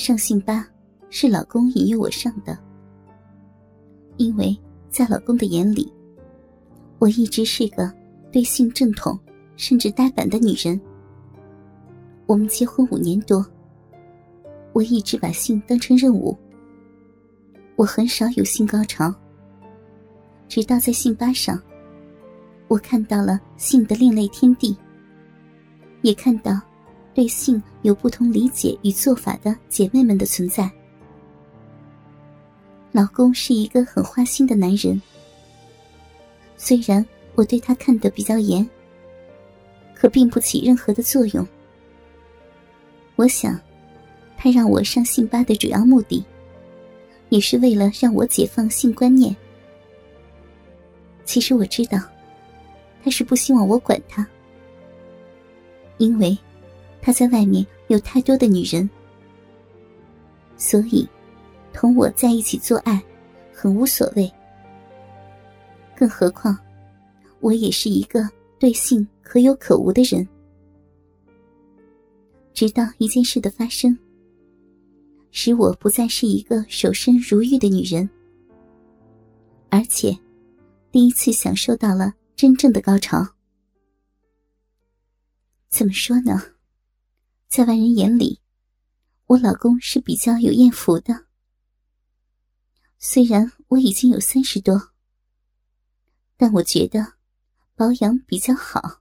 [0.00, 0.66] 上信吧
[1.10, 2.58] 是老公引诱我上的，
[4.16, 5.92] 因为在老公的眼里，
[6.98, 7.92] 我一直是个
[8.32, 9.20] 对性正统
[9.56, 10.80] 甚至呆板的女人。
[12.24, 13.44] 我们结婚五年多，
[14.72, 16.34] 我一直把性当成任务，
[17.76, 19.14] 我很少有性高潮，
[20.48, 21.60] 直到在性吧上，
[22.68, 24.74] 我看到了性的另类天地，
[26.00, 26.58] 也看到。
[27.12, 30.70] 对性有不同理解与做法的姐妹们的存在。
[32.92, 35.00] 老公是一个很花心的男人，
[36.56, 38.68] 虽然我对他看得比较严，
[39.94, 41.46] 可并不起任何的作用。
[43.16, 43.60] 我想，
[44.36, 46.24] 他让我上性吧的主要目的，
[47.28, 49.34] 也是为了让我解放性观念。
[51.24, 51.98] 其实我知道，
[53.04, 54.26] 他是不希望我管他，
[55.98, 56.38] 因为。
[57.02, 58.88] 他在外面有太多的女人，
[60.56, 61.08] 所以
[61.72, 63.02] 同我在一起做爱
[63.52, 64.30] 很无所谓。
[65.96, 66.58] 更何况，
[67.40, 70.26] 我也是一个对性可有可无的人。
[72.52, 73.96] 直到一件事的发生，
[75.30, 78.08] 使我不再是一个守身如玉的女人，
[79.70, 80.16] 而且
[80.90, 83.26] 第一次享受到了真正的高潮。
[85.68, 86.42] 怎么说呢？
[87.50, 88.40] 在外人眼里，
[89.26, 91.26] 我老公是比较有艳福的。
[92.96, 94.92] 虽然我已经有三十多，
[96.36, 97.14] 但我觉得
[97.74, 99.00] 保养比较好。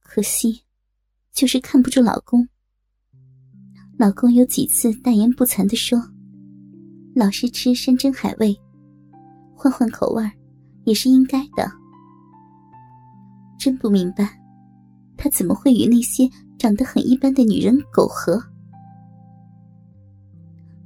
[0.00, 0.64] 可惜，
[1.30, 2.48] 就是看不住老公。
[3.96, 5.96] 老公有几次大言不惭的说
[7.14, 8.60] ：“老是吃山珍海味，
[9.54, 10.28] 换换口味
[10.82, 11.70] 也是应该的。”
[13.56, 14.36] 真不明白，
[15.24, 16.28] 他怎么会与那些……
[16.56, 18.42] 长得很一般的女人苟合，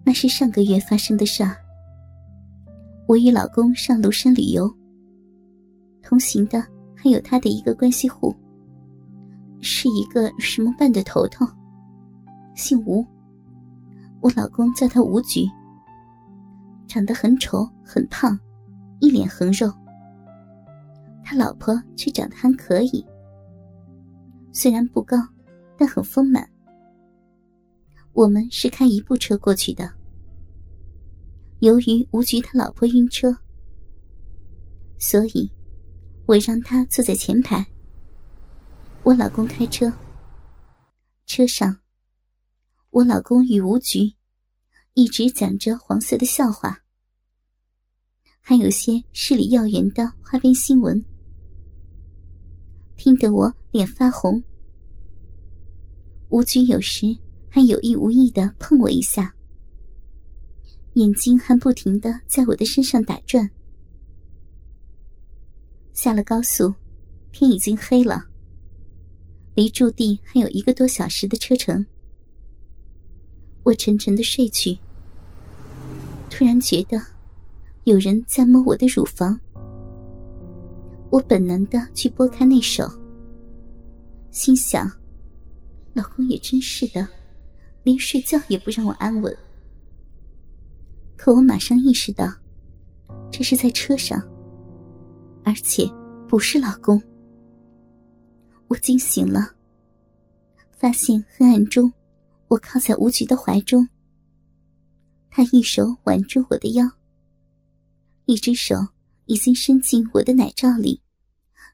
[0.02, 1.54] 那是上个月发生的事儿。
[3.06, 4.68] 我与老公上庐山旅游，
[6.02, 6.66] 同行的
[6.96, 8.34] 还有他的一个关系户，
[9.60, 11.46] 是一个什么办的头头，
[12.56, 13.06] 姓吴。
[14.20, 15.46] 我老公叫他吴局，
[16.88, 18.36] 长得很丑很胖，
[18.98, 19.72] 一脸横肉。
[21.22, 23.06] 他老婆却长得还可以，
[24.58, 25.16] 虽然不高。
[25.80, 26.50] 但很丰满。
[28.12, 29.94] 我们是开一部车过去的。
[31.60, 33.38] 由于吴局他老婆晕车，
[34.98, 35.48] 所以
[36.26, 37.64] 我让他坐在前排。
[39.04, 39.92] 我老公开车。
[41.26, 41.78] 车上，
[42.90, 44.14] 我老公与吴局
[44.94, 46.82] 一直讲着黄色的笑话，
[48.40, 51.04] 还有些市里要员的花边新闻，
[52.96, 54.42] 听得我脸发红。
[56.30, 57.16] 吴局有时
[57.48, 59.34] 还有意无意的碰我一下，
[60.94, 63.48] 眼睛还不停的在我的身上打转。
[65.94, 66.74] 下了高速，
[67.32, 68.26] 天已经黑了，
[69.54, 71.84] 离驻地还有一个多小时的车程。
[73.62, 74.78] 我沉沉的睡去，
[76.28, 77.00] 突然觉得
[77.84, 79.40] 有人在摸我的乳房，
[81.10, 82.86] 我本能的去拨开那手，
[84.30, 84.97] 心想。
[85.98, 87.08] 老公也真是的，
[87.82, 89.36] 连睡觉也不让我安稳。
[91.16, 92.32] 可我马上意识到，
[93.32, 94.22] 这是在车上，
[95.44, 95.90] 而且
[96.28, 97.02] 不是老公。
[98.68, 99.56] 我惊醒了，
[100.70, 101.92] 发现黑暗中，
[102.46, 103.88] 我靠在吴局的怀中。
[105.28, 106.88] 他一手挽住我的腰，
[108.26, 108.76] 一只手
[109.26, 111.02] 已经伸进我的奶罩里，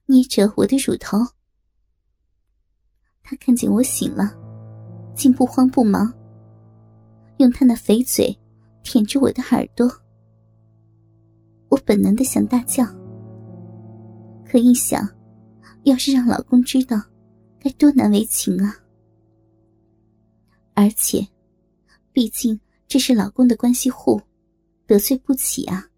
[0.06, 1.18] 捏着我的乳头。
[3.24, 4.32] 他看见我醒了，
[5.16, 6.12] 竟不慌不忙，
[7.38, 8.38] 用他那肥嘴
[8.82, 9.90] 舔着我的耳朵。
[11.70, 12.84] 我本能的想大叫，
[14.46, 15.08] 可一想，
[15.84, 17.00] 要是让老公知道，
[17.58, 18.76] 该多难为情啊！
[20.74, 21.26] 而且，
[22.12, 24.20] 毕竟这是老公的关系户，
[24.86, 25.88] 得罪不起啊！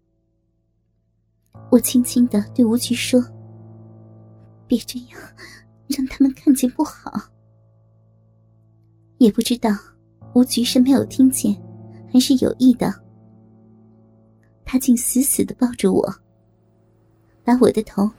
[1.69, 3.21] 我轻轻的对吴局说
[4.65, 5.19] ：“别这样。”
[5.87, 7.11] 让他们看见不好，
[9.17, 9.69] 也不知道
[10.33, 11.55] 吴局是没有听见，
[12.11, 12.93] 还是有意的。
[14.65, 16.13] 他竟死死的抱住我，
[17.43, 18.09] 把我的头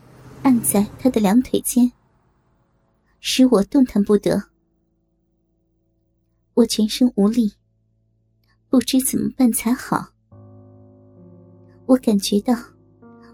[0.42, 1.92] 按在他的两腿间，
[3.20, 4.42] 使我动弹不得。
[6.54, 7.52] 我全身无力，
[8.68, 10.08] 不知怎么办才好。
[11.86, 12.54] 我感觉到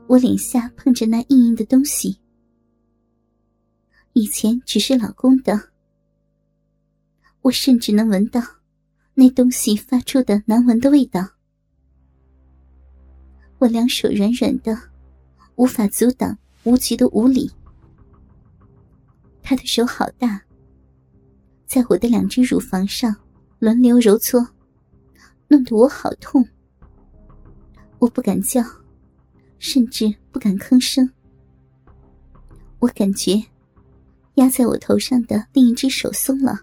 [0.06, 2.20] 我脸下碰着那硬硬的东西。
[4.16, 5.70] 以前只是老公的，
[7.42, 8.40] 我甚至能闻到
[9.14, 11.30] 那东西发出的难闻的味道。
[13.58, 14.78] 我两手软软的，
[15.56, 17.50] 无法阻挡无极的无理。
[19.42, 20.40] 他的手好大，
[21.66, 23.16] 在我的两只乳房上
[23.58, 24.46] 轮流揉搓，
[25.48, 26.48] 弄得我好痛。
[27.98, 28.62] 我不敢叫，
[29.58, 31.10] 甚至不敢吭声。
[32.78, 33.42] 我感觉
[34.34, 36.60] 压在我头上的另一只手松了，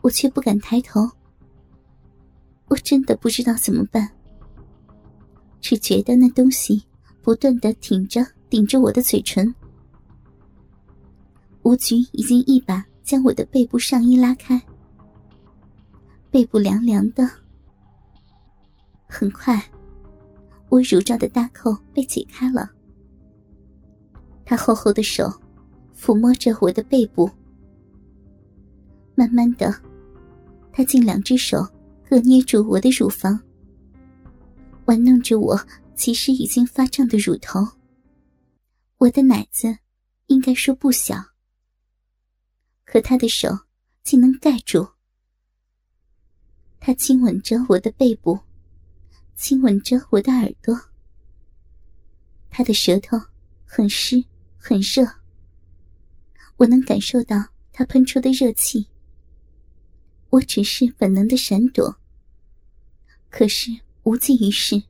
[0.00, 1.08] 我却不敢抬头。
[2.68, 4.08] 我真的不知道怎么办，
[5.60, 6.82] 只觉得那东西
[7.20, 9.52] 不断的挺着、顶着我的嘴唇。
[11.62, 14.60] 吴局已经一把将我的背部上衣拉开，
[16.30, 17.28] 背部凉凉的。
[19.08, 19.60] 很快，
[20.68, 22.70] 我乳罩的搭扣被解开了。
[24.44, 25.28] 他厚厚的手
[26.00, 27.30] 抚摸着我的背部，
[29.14, 29.70] 慢慢的，
[30.72, 31.58] 他竟两只手
[32.08, 33.38] 各捏住我的乳房，
[34.86, 35.60] 玩弄着我
[35.94, 37.60] 其实已经发胀的乳头。
[38.96, 39.76] 我的奶子
[40.28, 41.14] 应该说不小，
[42.86, 43.50] 可他的手
[44.02, 44.88] 竟能盖住。
[46.80, 48.38] 他亲吻着我的背部，
[49.36, 50.74] 亲吻着我的耳朵，
[52.48, 53.20] 他的舌头
[53.66, 54.24] 很湿。
[54.62, 55.02] 很热，
[56.60, 57.42] 我能感受到
[57.72, 58.86] 他喷出的热气。
[60.28, 61.96] 我只是本能的闪躲，
[63.30, 63.70] 可是
[64.02, 64.82] 无济于事。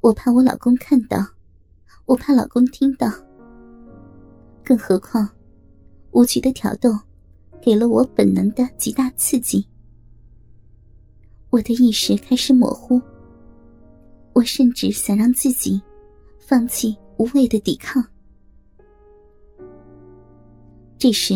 [0.00, 1.24] 我怕我老公看到，
[2.06, 3.08] 我怕老公听到。
[4.64, 5.30] 更何况，
[6.10, 6.90] 无局的挑逗，
[7.62, 9.64] 给了我本能的极大刺激。
[11.50, 13.00] 我的意识开始模糊，
[14.32, 15.80] 我甚至想让自己
[16.40, 18.04] 放弃无谓的抵抗。
[20.98, 21.34] 这时，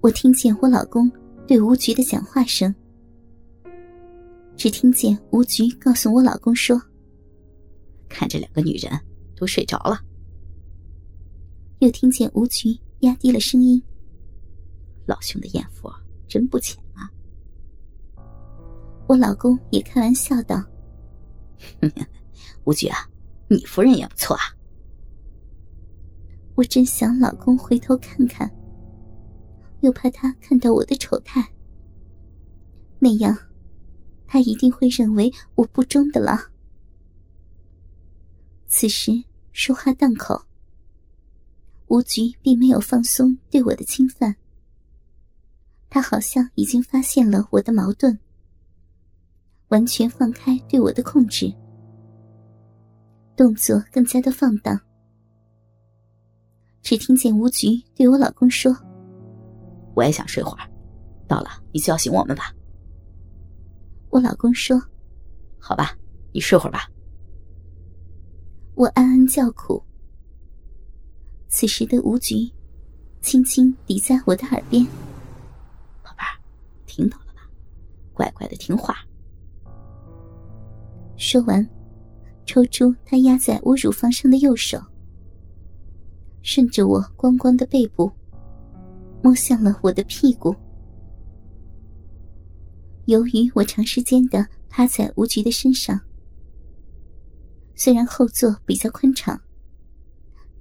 [0.00, 1.10] 我听见我老公
[1.46, 2.74] 对吴局的讲话声。
[4.54, 6.80] 只听见吴局告诉我老公说
[8.06, 8.92] ：“看这两个女人
[9.34, 9.98] 都睡着了。”
[11.80, 13.82] 又听见吴局压低了声音
[15.08, 15.90] ：“老兄的艳福
[16.28, 17.08] 真不浅啊。”
[19.08, 20.62] 我老公也开玩笑道
[22.64, 23.08] ：“吴局啊，
[23.48, 24.42] 你夫人也不错啊。”
[26.56, 28.50] 我真想老公回头看看，
[29.80, 31.52] 又怕他看到我的丑态，
[32.98, 33.36] 那样，
[34.26, 36.50] 他一定会认为我不忠的了。
[38.66, 40.42] 此时说话档口，
[41.88, 44.36] 吴局并没有放松对我的侵犯，
[45.88, 48.18] 他好像已经发现了我的矛盾，
[49.68, 51.52] 完全放开对我的控制，
[53.34, 54.78] 动作更加的放荡。
[56.82, 58.74] 只听见吴局对我老公说
[59.94, 60.68] ：“我也想睡会儿，
[61.28, 62.52] 到了你叫醒我们吧。”
[64.10, 64.80] 我老公说
[65.60, 65.96] ：“好吧，
[66.32, 66.90] 你睡会儿吧。”
[68.74, 69.82] 我暗暗叫苦。
[71.48, 72.50] 此时的吴局
[73.20, 74.84] 轻轻抵在我的耳边
[76.02, 76.32] ：“宝贝儿，
[76.86, 77.42] 听到了吧？
[78.14, 78.96] 乖乖的听话。”
[81.16, 81.68] 说完，
[82.46, 84.80] 抽出他压在我乳房上的右手。
[86.42, 88.10] 顺着我光光的背部，
[89.22, 90.54] 摸向了我的屁股。
[93.06, 96.00] 由于我长时间的趴在吴局的身上，
[97.74, 99.40] 虽然后座比较宽敞，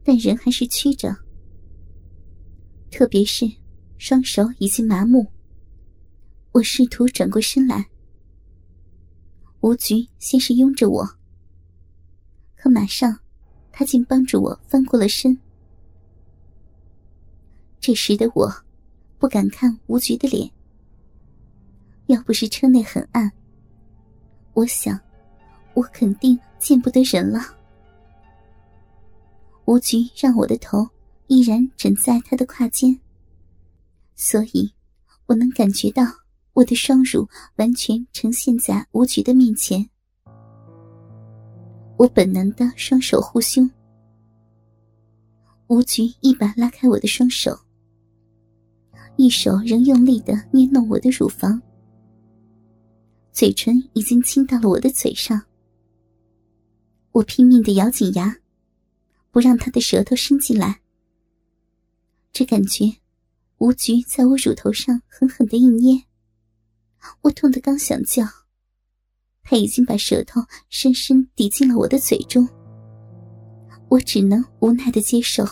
[0.04, 1.16] 但人还是曲着。
[2.90, 3.46] 特别是
[3.98, 5.28] 双手已经麻木，
[6.52, 7.88] 我试图转过身来，
[9.62, 11.08] 吴局先是拥着我，
[12.56, 13.20] 可马上
[13.72, 15.38] 他竟帮助我翻过了身。
[17.80, 18.52] 这时的我，
[19.18, 20.50] 不敢看吴局的脸。
[22.08, 23.32] 要不是车内很暗，
[24.54, 25.00] 我想，
[25.74, 27.40] 我肯定见不得人了。
[29.66, 30.88] 吴局让我的头
[31.28, 33.00] 依然枕在他的胯间，
[34.16, 34.74] 所以
[35.28, 36.04] 我能感觉到
[36.54, 39.88] 我的双乳完全呈现在吴局的面前。
[41.98, 43.70] 我本能的双手护胸，
[45.68, 47.58] 吴局一把拉开我的双手。
[49.20, 51.62] 一手仍用力的捏弄我的乳房，
[53.34, 55.42] 嘴唇已经亲到了我的嘴上。
[57.12, 58.34] 我拼命的咬紧牙，
[59.30, 60.80] 不让他的舌头伸进来。
[62.32, 62.86] 只感觉
[63.58, 66.02] 吴局在我乳头上狠狠的一捏，
[67.20, 68.24] 我痛得刚想叫，
[69.44, 72.48] 他已经把舌头深深抵进了我的嘴中。
[73.90, 75.46] 我只能无奈的接受。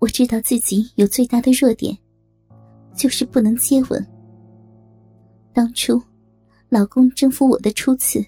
[0.00, 1.96] 我知道自己有最大的弱点，
[2.96, 4.06] 就是不能接吻。
[5.52, 6.02] 当初，
[6.70, 8.24] 老公征服我的初次，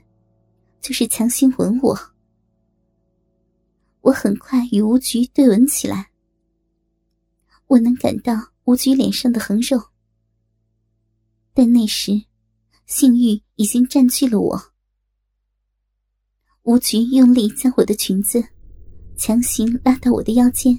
[0.83, 1.99] 就是强行吻我。
[4.03, 6.11] 我很快与吴菊对吻起来，
[7.69, 9.81] 我能感到吴菊脸上的横肉，
[11.55, 12.13] 但那时，
[12.85, 14.63] 性欲已经占据了我。
[16.65, 18.45] 吴菊用力将我的裙子
[19.17, 20.79] 强行拉到我的腰间。